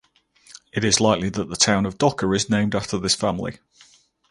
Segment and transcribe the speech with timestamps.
[0.73, 3.59] It is likely the town of Docker is named after this family.